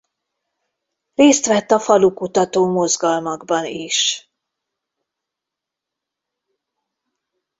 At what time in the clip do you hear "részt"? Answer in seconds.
1.15-1.45